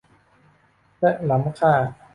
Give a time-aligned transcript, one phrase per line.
[0.99, 1.73] และล้ำค่า